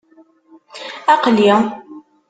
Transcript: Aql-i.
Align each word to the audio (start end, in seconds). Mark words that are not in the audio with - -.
Aql-i. 1.13 1.49